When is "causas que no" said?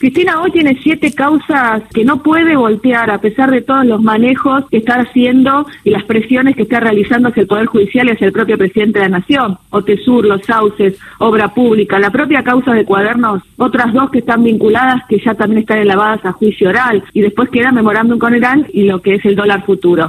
1.12-2.22